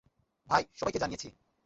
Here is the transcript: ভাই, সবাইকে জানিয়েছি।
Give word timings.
ভাই, 0.47 0.63
সবাইকে 0.75 0.99
জানিয়েছি। 0.99 1.27